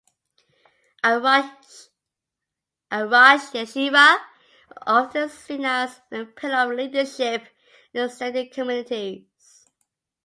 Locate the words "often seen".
4.87-5.63